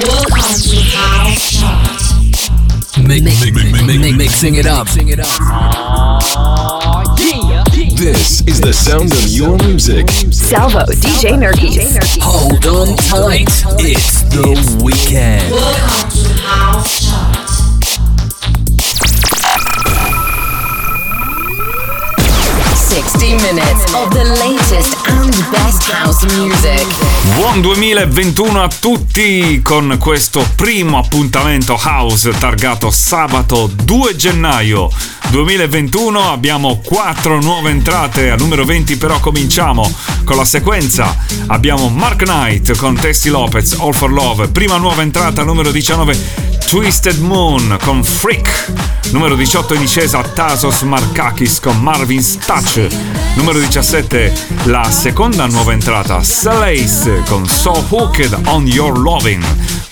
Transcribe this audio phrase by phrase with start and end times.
[0.00, 3.06] Welcome to House Chart.
[3.06, 4.86] Mix, mix, mix, mix, mixing it up.
[7.98, 10.08] This is the sound of your music.
[10.32, 12.18] Salvo, DJ Nerkis.
[12.22, 13.50] Hold on tight.
[13.78, 15.52] It's the weekend.
[15.52, 17.29] Welcome to House Chart.
[23.00, 26.86] 60 minutes of the latest and best house music.
[27.34, 34.90] Buon 2021 a tutti con questo primo appuntamento house targato sabato 2 gennaio
[35.30, 36.30] 2021.
[36.30, 39.90] Abbiamo quattro nuove entrate, a numero 20 però cominciamo
[40.24, 41.16] con la sequenza.
[41.46, 44.48] Abbiamo Mark Knight con Testy Lopez, All for Love.
[44.48, 46.18] Prima nuova entrata, numero 19,
[46.66, 48.98] Twisted Moon con Freak.
[49.10, 52.89] Numero 18 in discesa, Tasos Markakis con Marvin's Touch.
[53.34, 54.32] Numero 17,
[54.64, 59.44] la seconda nuova entrata, Salace con So Hooked on Your Loving.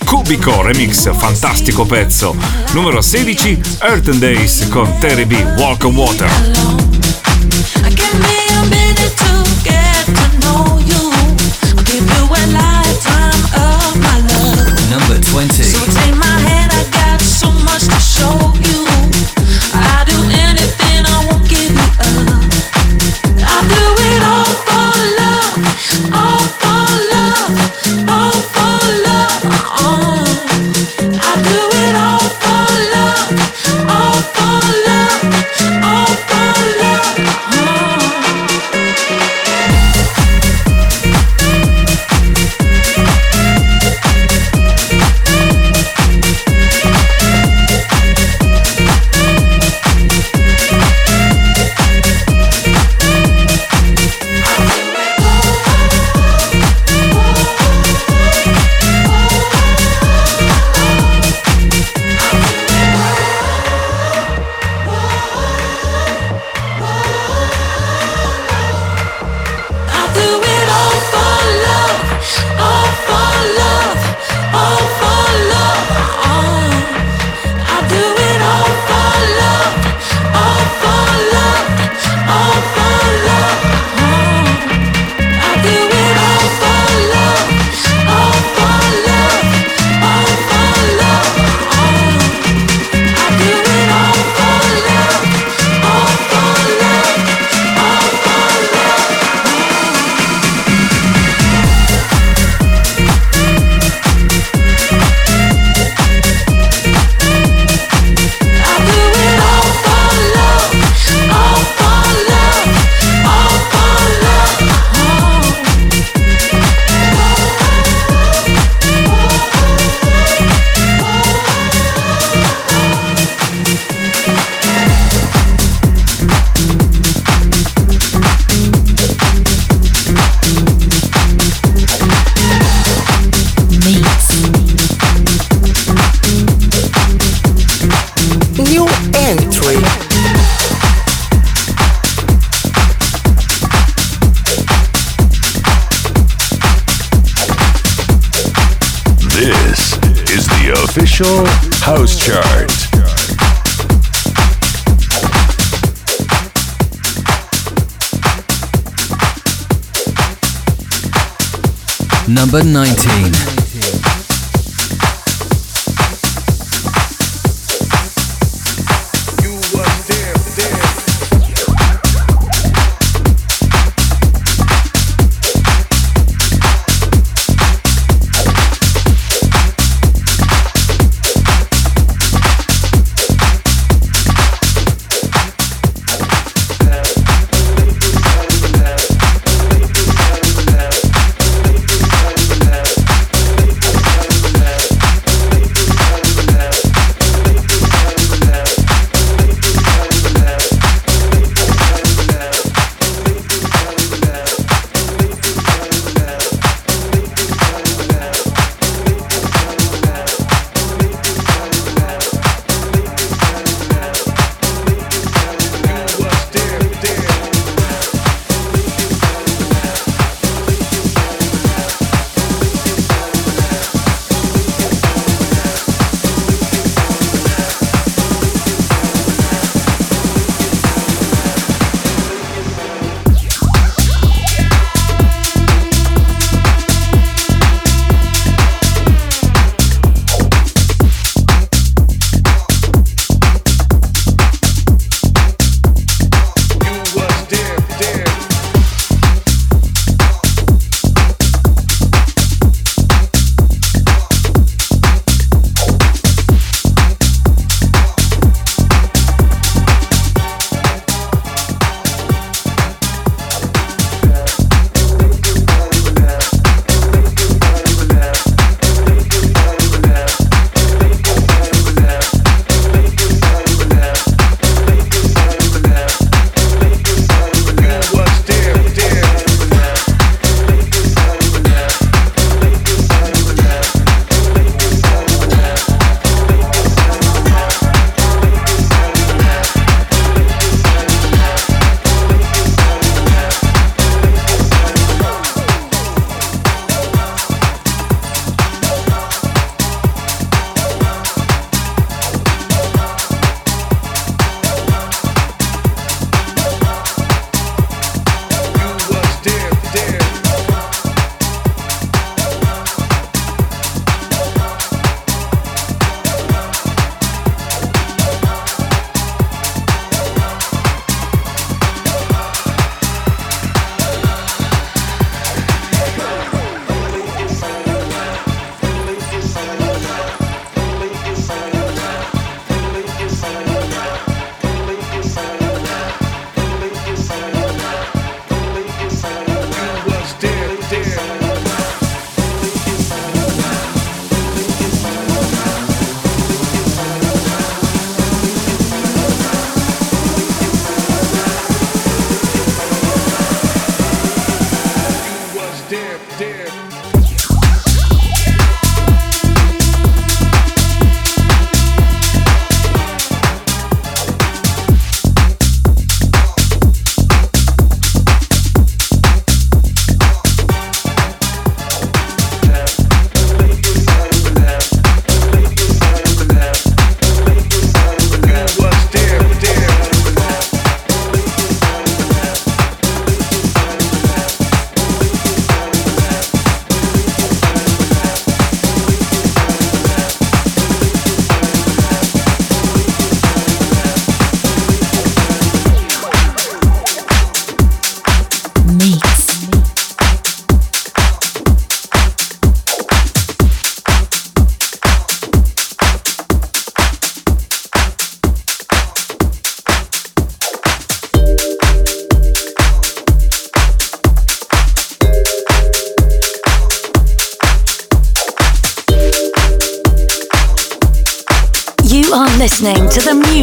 [0.05, 2.35] Cubico Remix, fantastico pezzo.
[2.73, 6.29] Numero 16, Earth and Days con Terry B, Walk on Water.
[14.89, 15.63] Number 20.
[15.63, 18.68] So take my hand, I got so much to show you.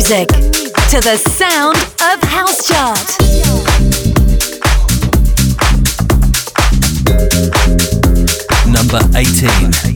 [0.08, 3.17] Music, to the sound of House Chart.
[8.69, 9.96] Number 18.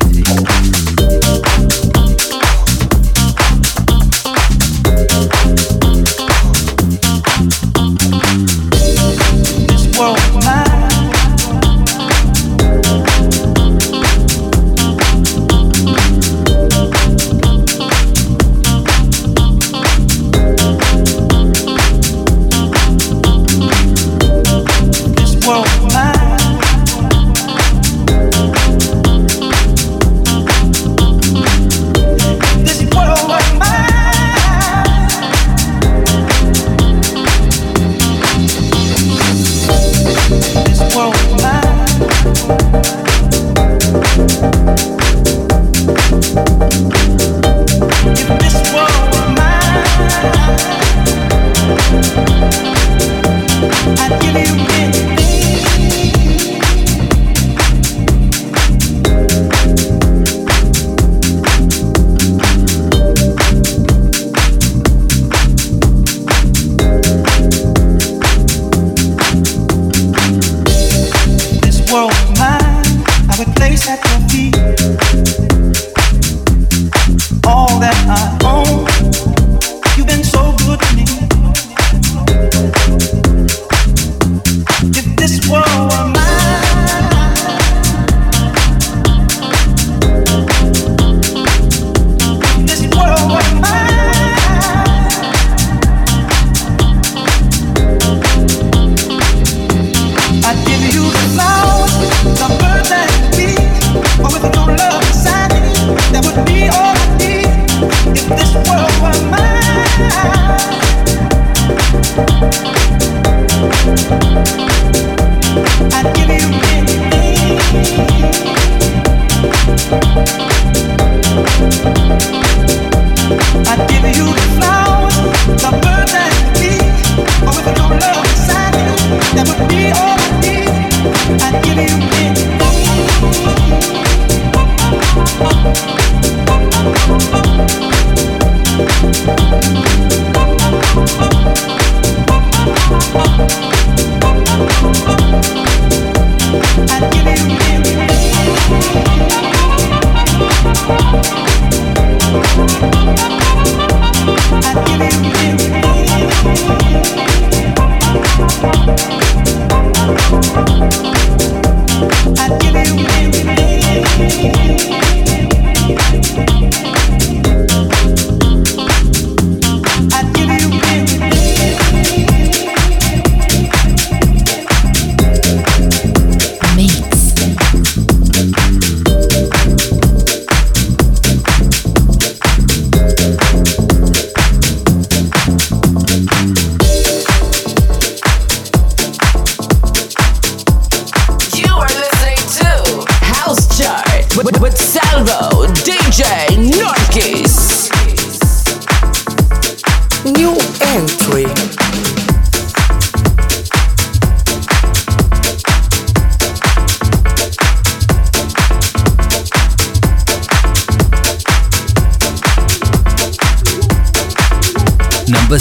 [116.40, 116.89] Number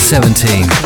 [0.10, 0.79] 17.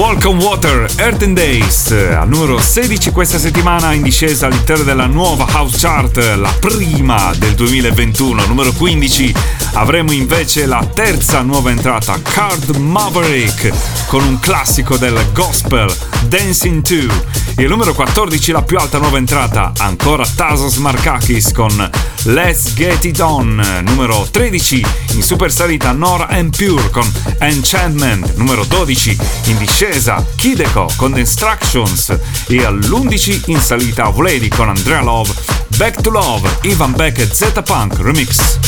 [0.00, 5.04] Walk on Water, Earth and Days, al numero 16 questa settimana in discesa all'interno della
[5.04, 9.34] nuova House Chart, la prima del 2021, numero 15
[9.74, 13.70] avremo invece la terza nuova entrata, Card Maverick,
[14.06, 15.94] con un classico del gospel,
[16.28, 17.39] Dancing 2.
[17.56, 21.90] Il numero 14, la più alta nuova entrata, ancora Tasos Markakis con
[22.22, 23.82] Let's Get It On.
[23.84, 28.34] Numero 13, in super salita Nora and Pure con Enchantment.
[28.36, 32.16] Numero 12, in discesa Kideko con Instructions.
[32.48, 35.32] E all'11 in salita Vladi con Andrea Love,
[35.76, 38.58] Back to Love, Ivan Beck e Z Punk Remix.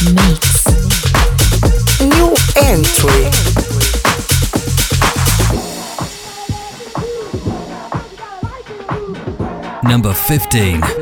[0.00, 0.62] Mix.
[1.98, 3.71] New entry.
[9.84, 11.01] Number 15.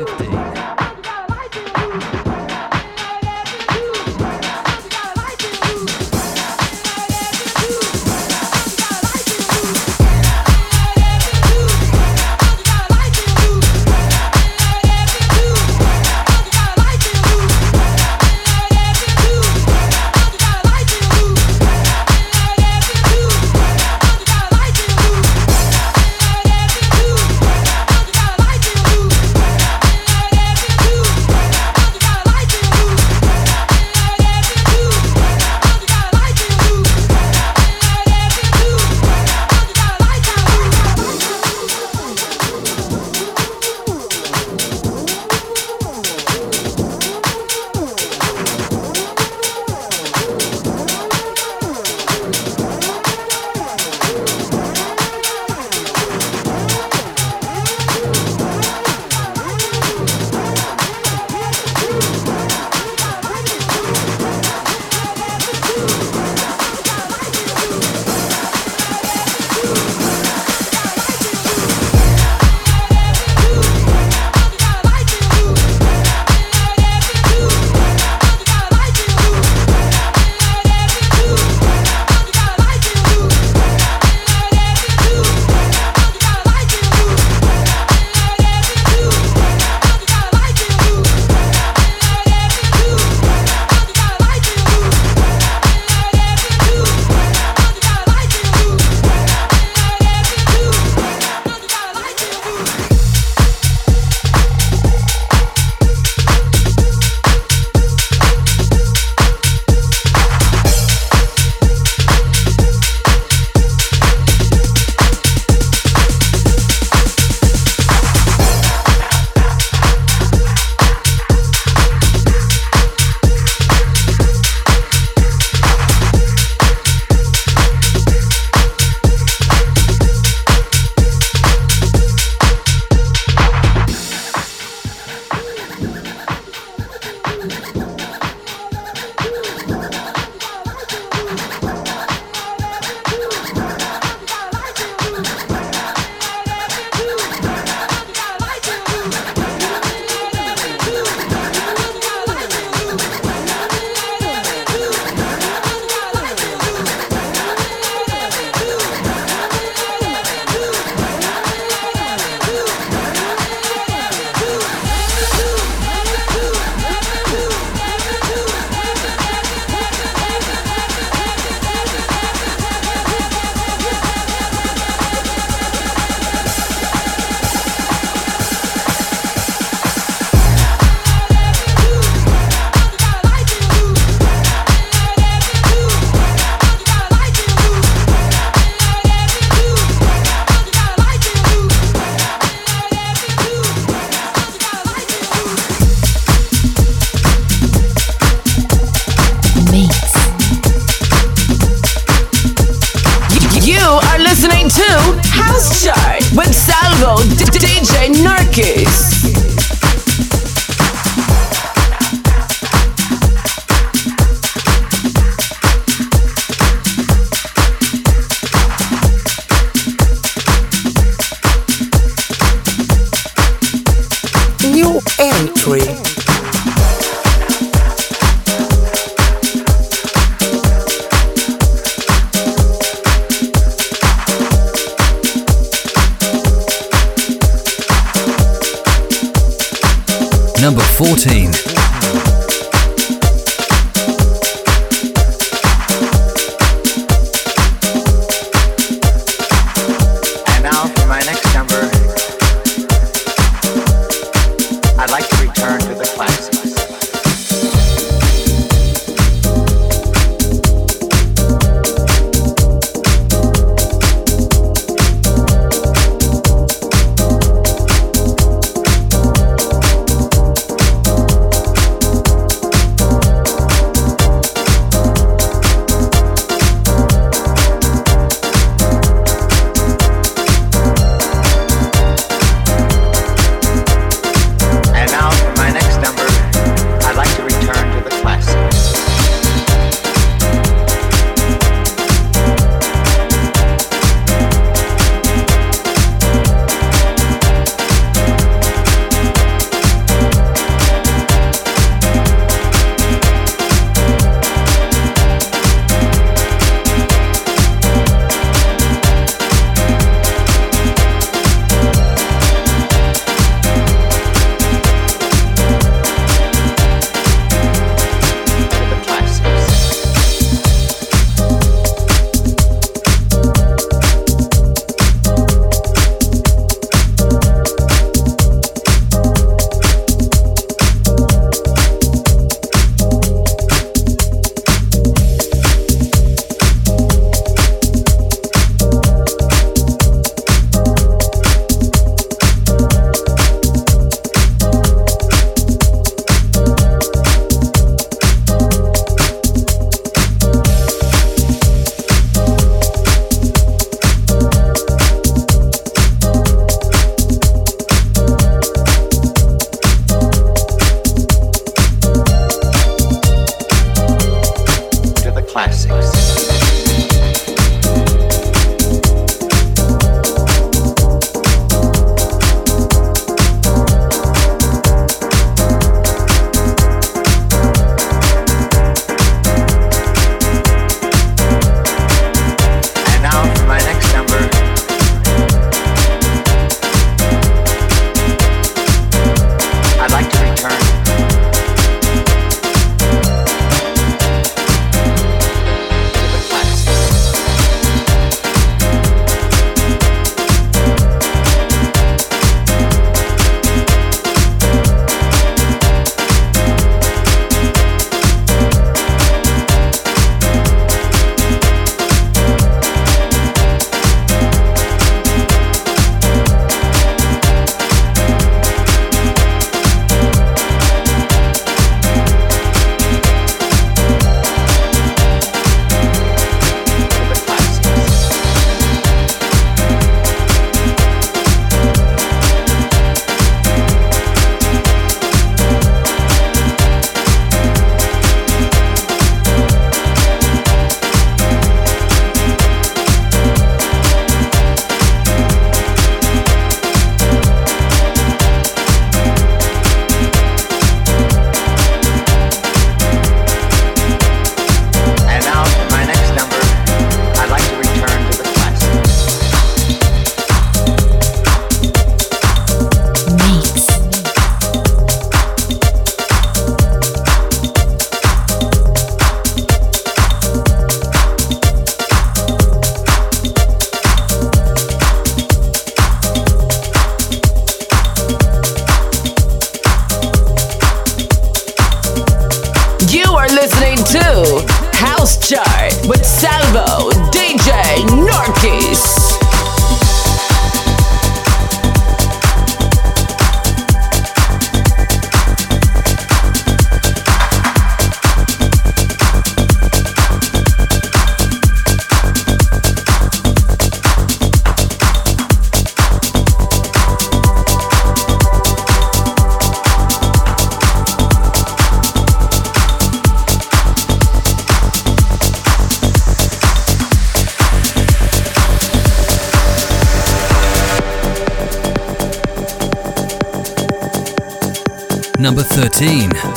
[525.89, 526.50] 13.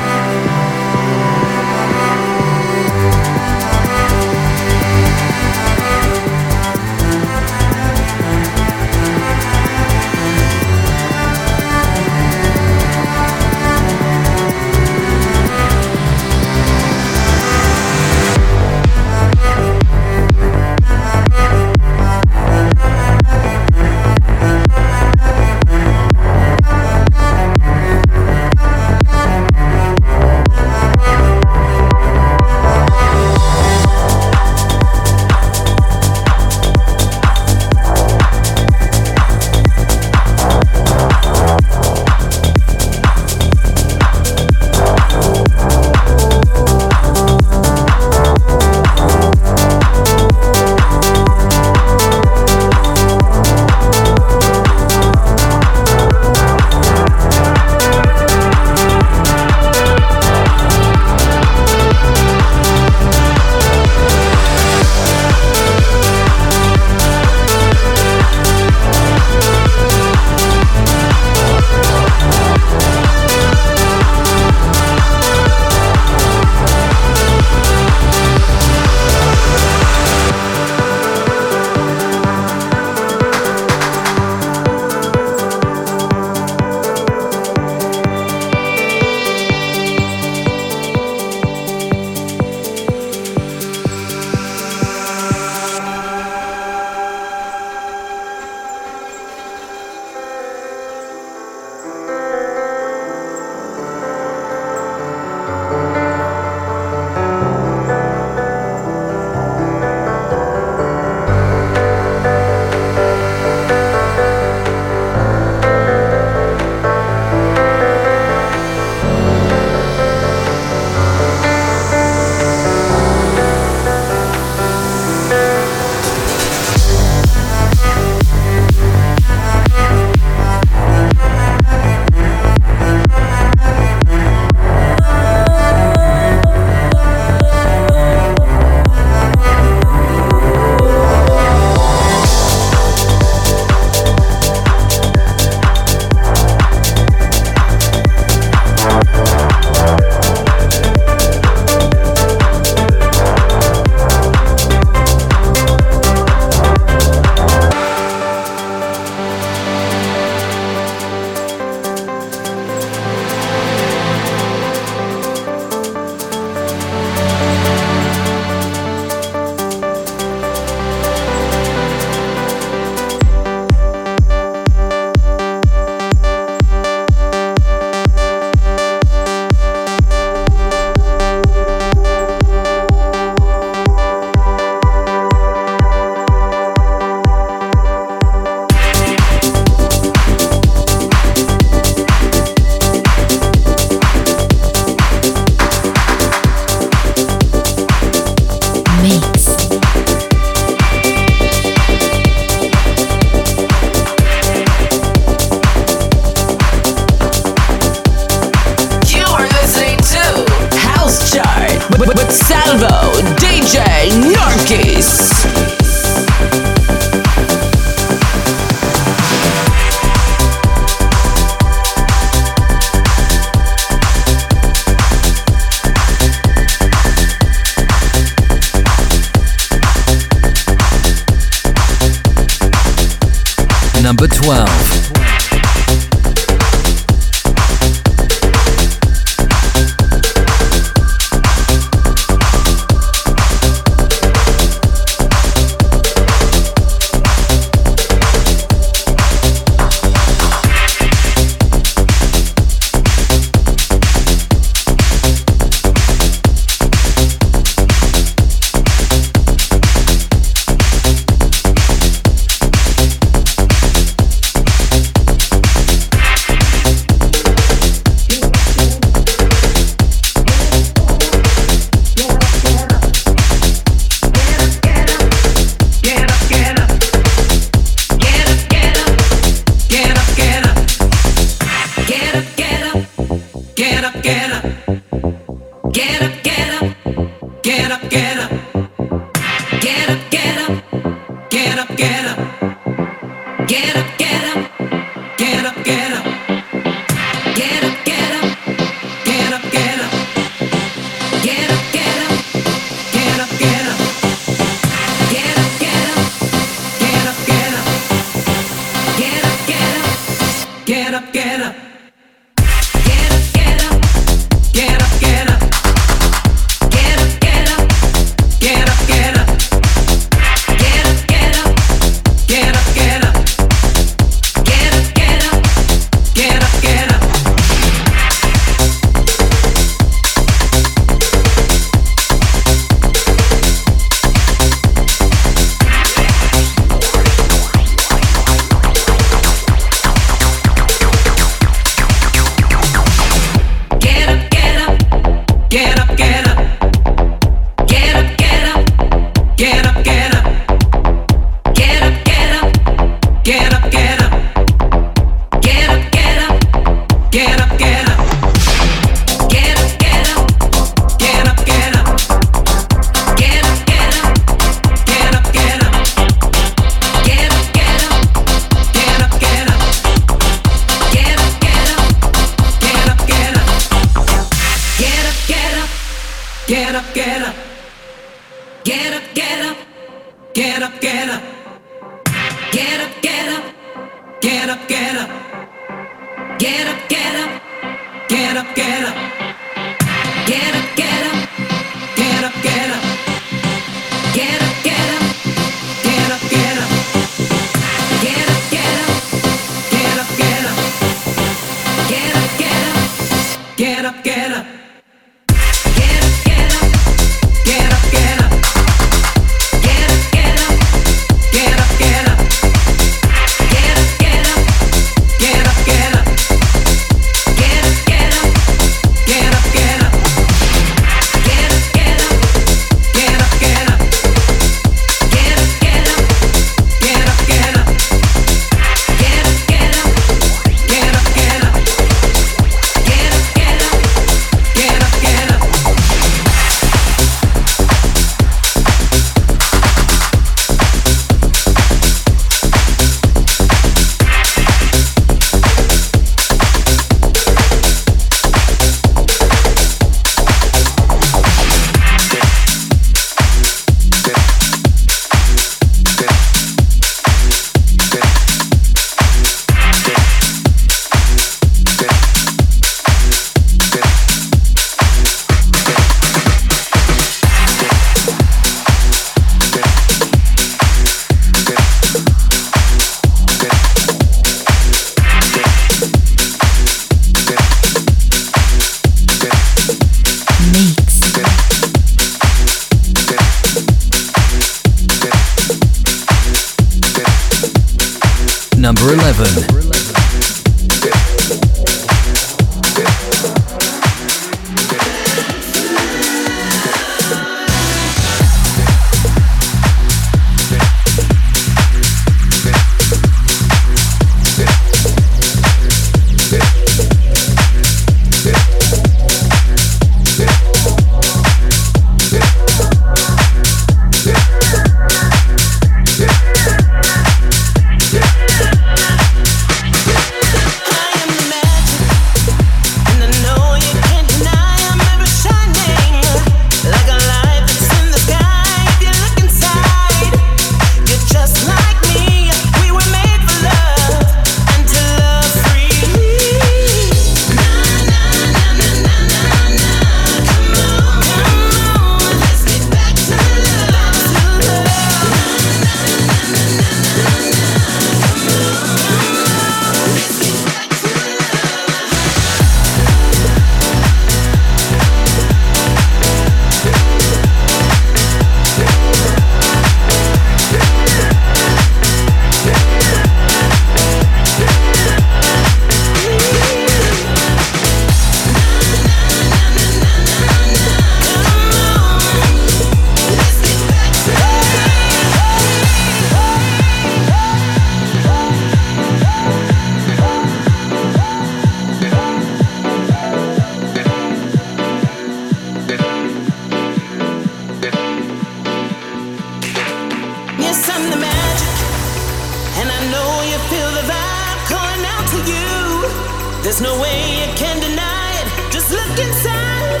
[593.10, 596.62] know you feel the vibe calling out to you.
[596.62, 598.72] There's no way you can deny it.
[598.72, 600.00] Just look inside,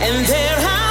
[0.00, 0.81] and there I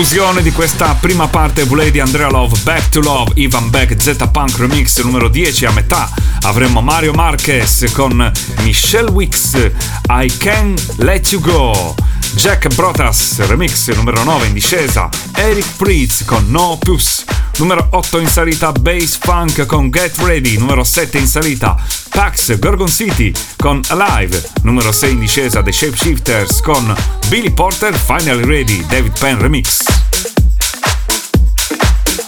[0.00, 4.16] conclusione di questa prima parte volevi di Andrea Love Back to Love Ivan Beck Z
[4.32, 6.08] Punk Remix numero 10 a metà
[6.40, 8.32] avremo Mario Marquez con
[8.62, 9.70] Michelle Wicks
[10.08, 11.94] I Can Let You Go
[12.32, 17.24] Jack Brotas Remix numero 9 in discesa Eric Pritz con No Puss
[17.58, 21.76] numero 8 in salita Bass Funk con Get Ready numero 7 in salita
[22.10, 26.94] Pax Gorgon City con Alive numero 6 in discesa The Shapeshifters con
[27.28, 29.78] Billy Porter Finally Ready David Penn Remix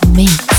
[0.09, 0.52] Mix.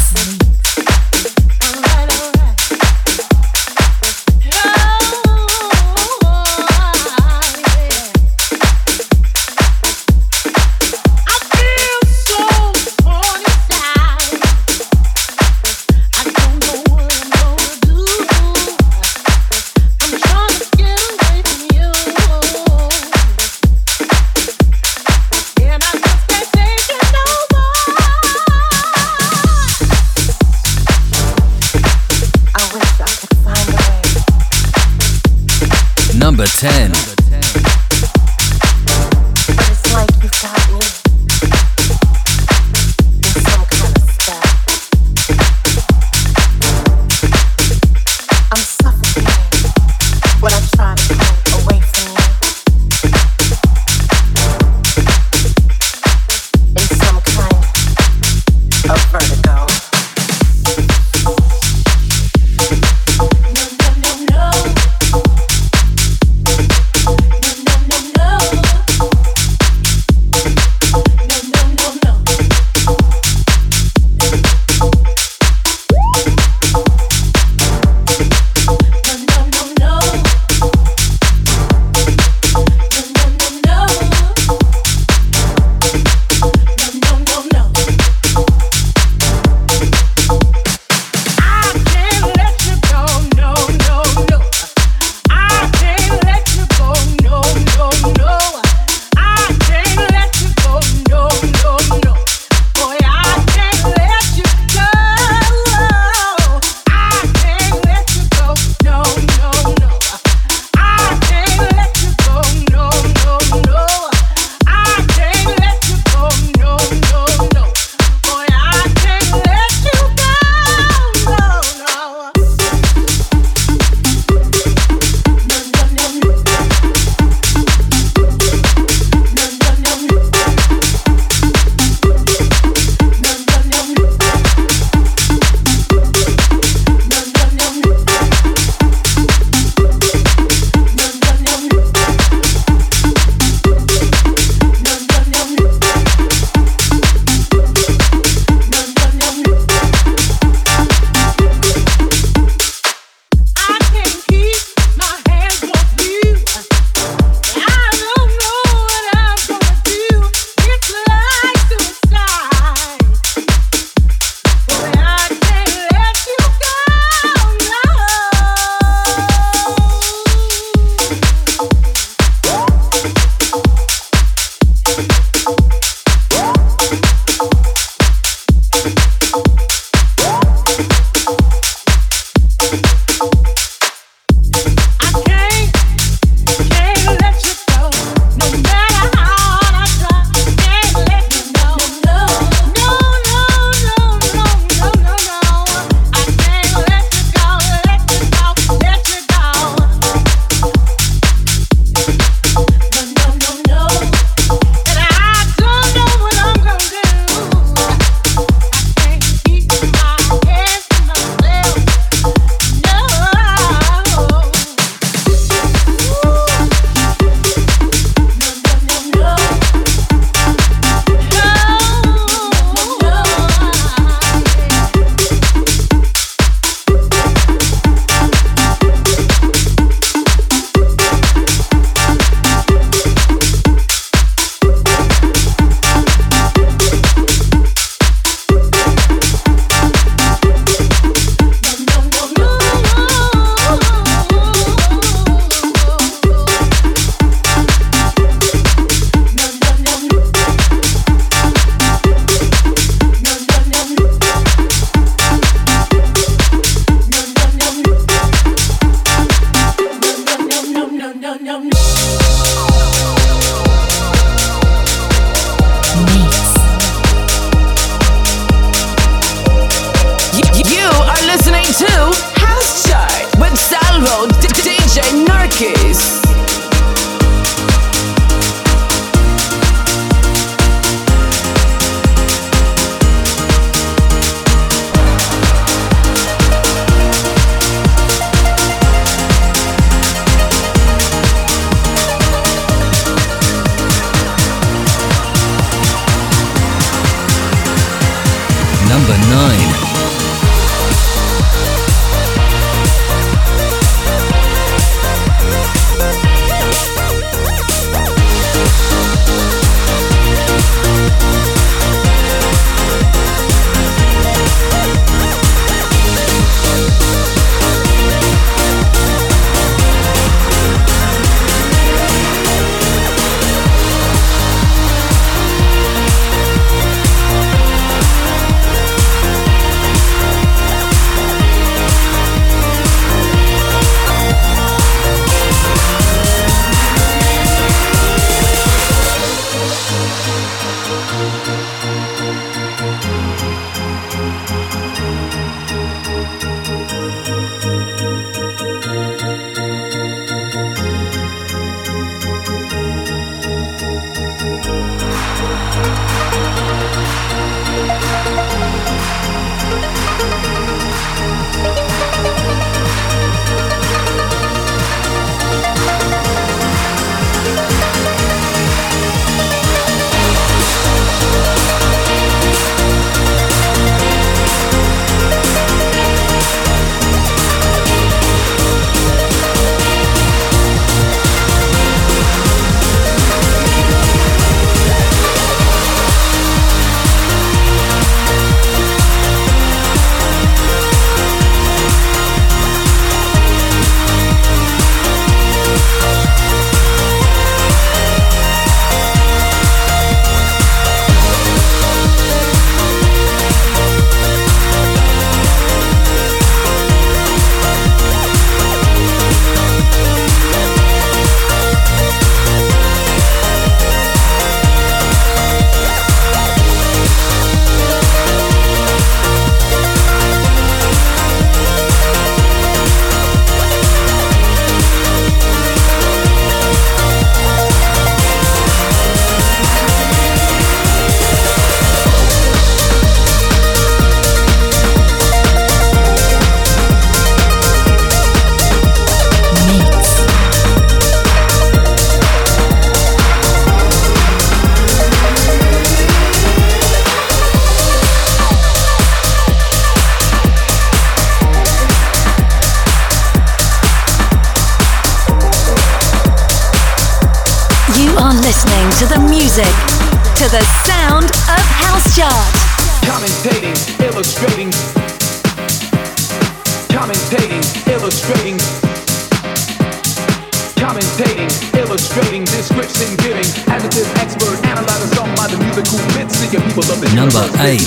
[472.64, 476.40] description giving, adjective expert, analyzer, song by the musical bits.
[476.40, 477.84] see your people up in number eight.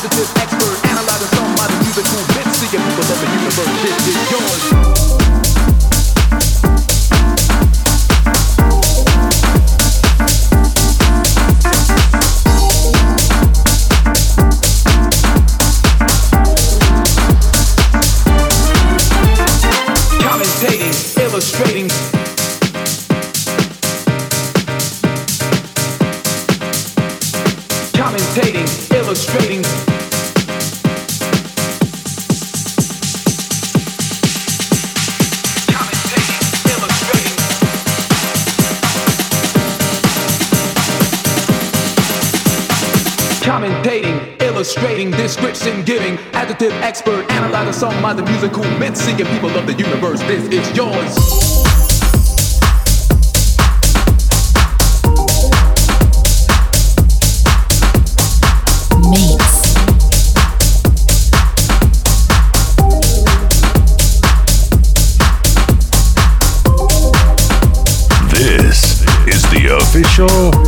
[0.00, 0.57] positive
[47.78, 50.18] song by the musical men singing people of the universe.
[50.22, 51.48] This is yours.
[69.98, 70.67] official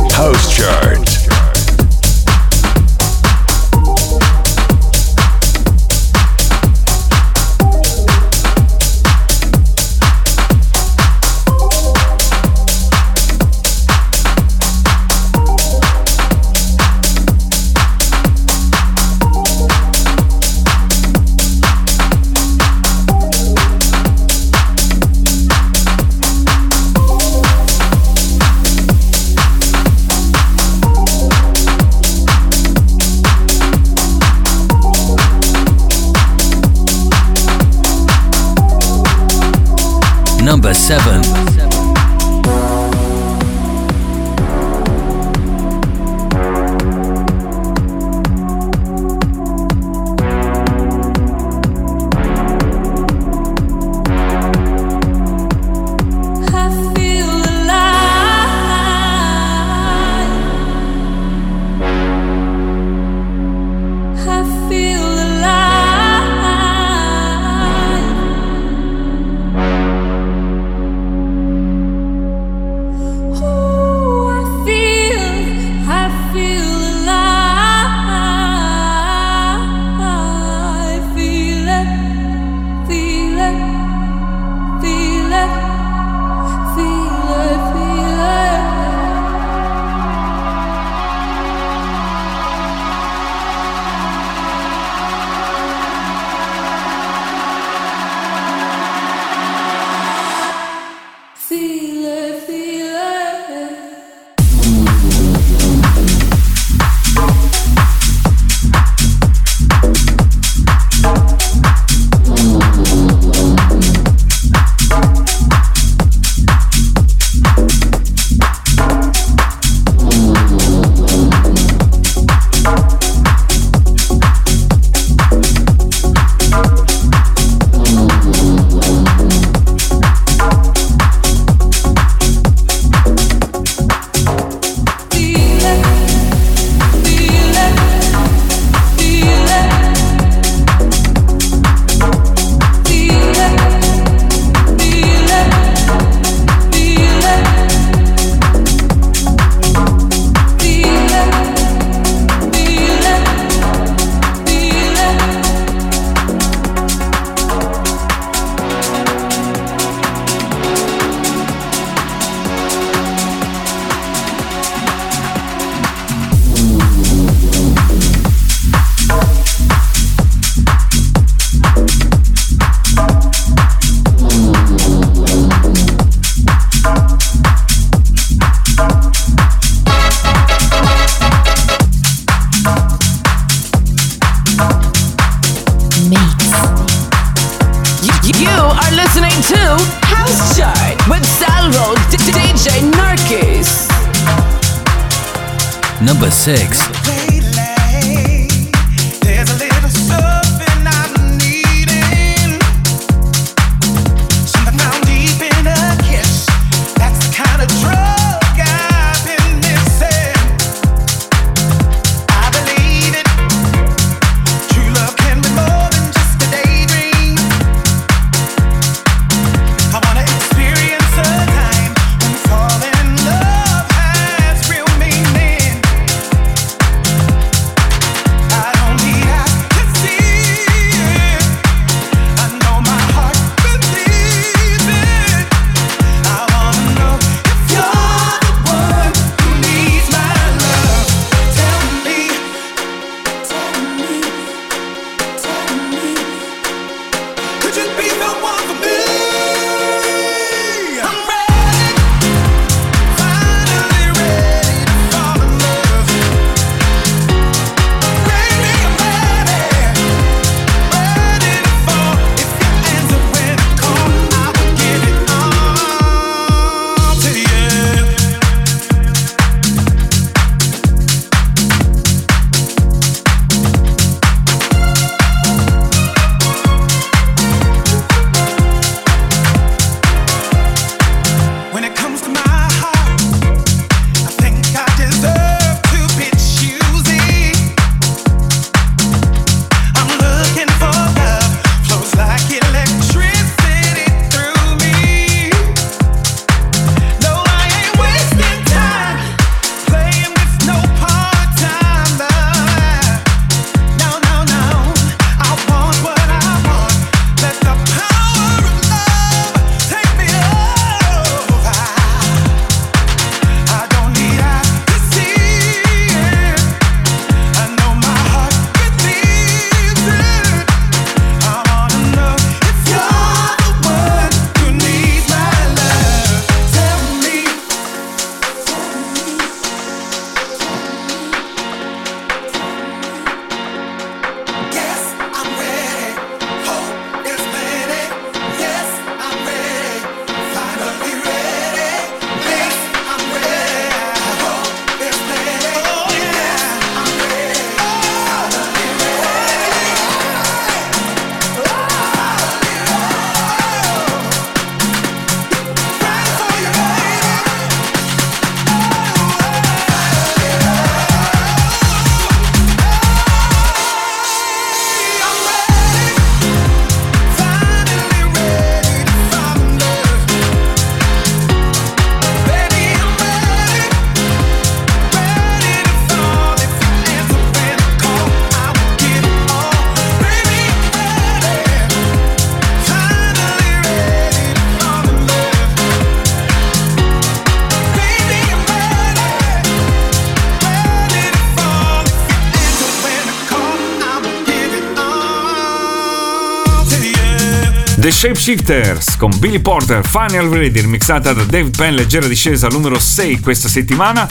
[398.11, 403.39] Shapeshifters con Billy Porter Final Reader mixata da Dave Penn leggera discesa al numero 6
[403.39, 404.27] questa settimana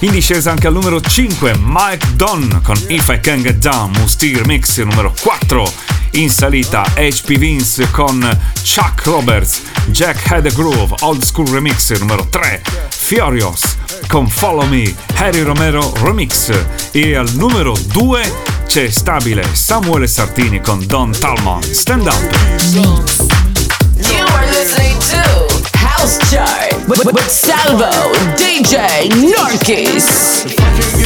[0.00, 4.44] in discesa anche al numero 5 Mike Don con If I Can Get Down Mustig
[4.44, 8.20] Mix numero 4 in salita HP Vince con
[8.62, 13.76] Chuck Roberts, Jack Had a Groove, Old School Remix numero 3, Fiorios
[14.08, 16.50] con Follow Me, Harry Romero Remix
[16.90, 18.32] e al numero 2
[18.66, 22.30] c'è stabile Samuele Sartini con Don Talmon, Stand Up.
[23.96, 25.46] You are listening to
[25.78, 26.72] House Chart
[27.28, 27.88] Salvo
[28.36, 31.01] DJ Norkis.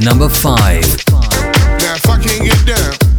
[0.00, 0.82] Number 5.
[1.10, 3.13] Now, if I can't get down.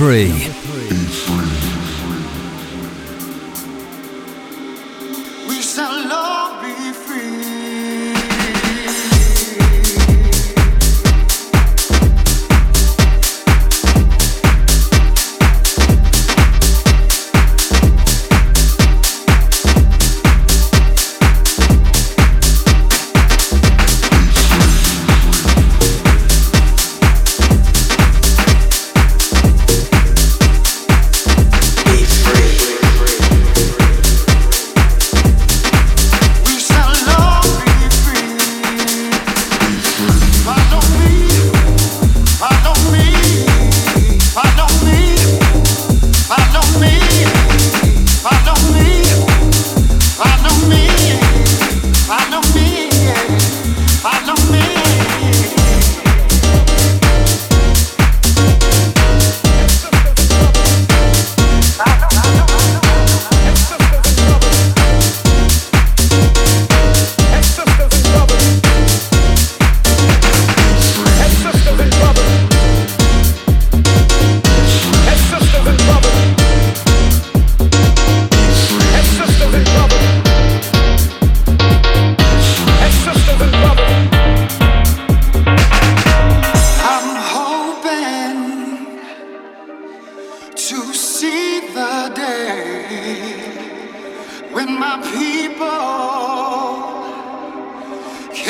[0.00, 0.59] 3.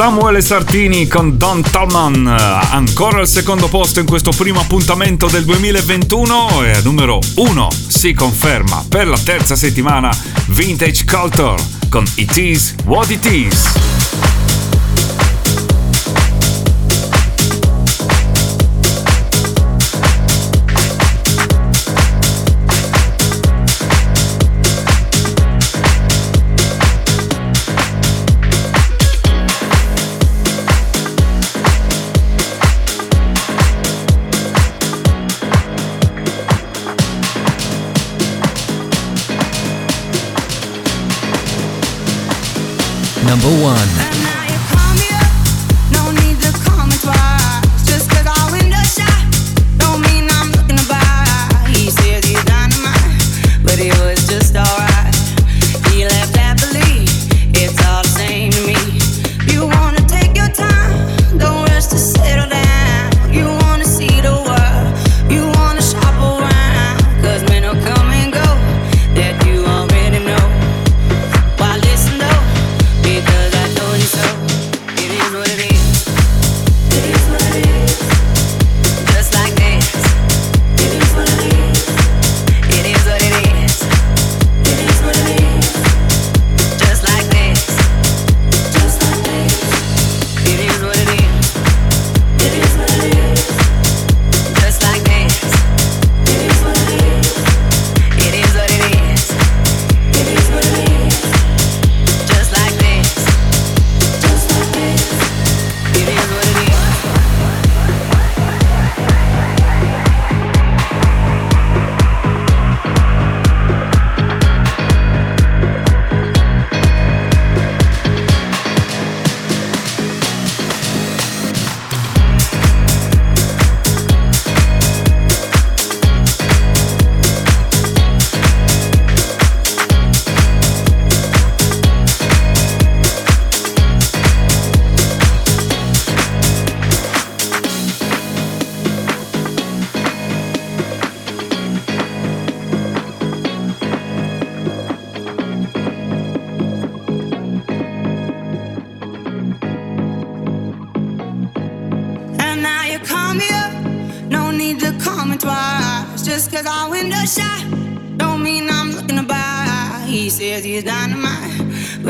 [0.00, 6.64] Samuele Sartini con Don Tallman, ancora al secondo posto in questo primo appuntamento del 2021
[6.64, 10.08] e numero 1 si conferma per la terza settimana
[10.46, 13.99] Vintage Culture con It Is What It Is.
[43.30, 44.09] Number one.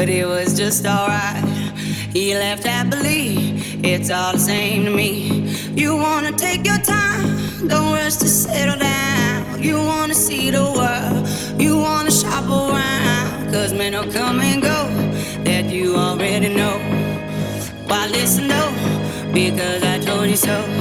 [0.01, 1.45] But it was just alright.
[2.15, 3.37] He left happily,
[3.85, 5.53] it's all the same to me.
[5.75, 9.63] You wanna take your time, don't rush to settle down.
[9.63, 11.29] You wanna see the world,
[11.61, 13.53] you wanna shop around.
[13.53, 14.79] Cause men will come and go,
[15.45, 16.79] that you already know.
[17.87, 18.73] Why listen though?
[19.35, 20.80] Because I told you so.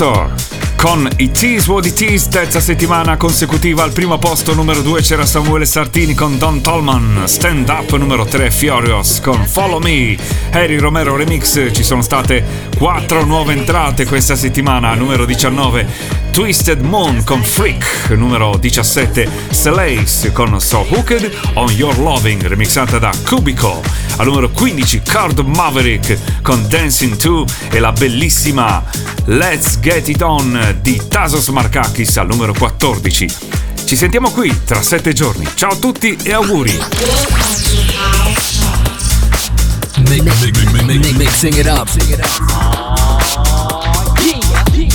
[0.00, 3.82] Culture con It Is What It Is, terza settimana consecutiva.
[3.82, 8.50] Al primo posto, numero 2 c'era Samuele Sartini con Don Tolman, Stand Up numero 3
[8.50, 10.16] Furious con Follow Me,
[10.52, 12.42] Harry Romero Remix, ci sono state
[12.78, 15.86] 4 nuove entrate questa settimana, numero 19
[16.32, 23.10] Twisted Moon con Freak, numero 17 Salace con So Hooked on Your Loving, remixata da
[23.26, 23.82] Cubico,
[24.20, 28.84] al numero 15 Card Maverick con Dancing 2 e la bellissima
[29.24, 33.26] Let's Get It On di Tasos Markakis al numero 14.
[33.86, 35.48] Ci sentiamo qui tra 7 giorni.
[35.54, 36.78] Ciao a tutti e auguri!
[41.16, 41.88] Mixing it up.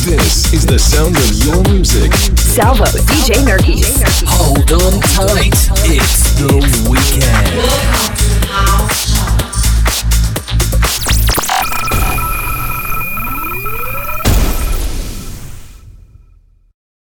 [0.06, 2.14] This is the sound of your music.
[2.38, 3.84] Salvo, DJ Nerky.
[4.28, 5.56] Hold on tight.
[5.84, 6.54] It's the
[6.88, 8.15] weekend.